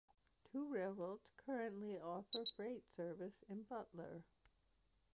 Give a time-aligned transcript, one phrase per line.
[0.51, 4.23] Two railroads currently offer freight service in Butler.